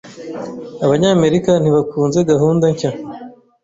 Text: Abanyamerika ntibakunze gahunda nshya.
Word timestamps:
Abanyamerika 0.85 1.51
ntibakunze 1.61 2.19
gahunda 2.31 2.65
nshya. 2.73 2.91